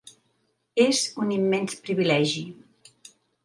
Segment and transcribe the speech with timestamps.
[0.85, 2.45] És un immens privilegi.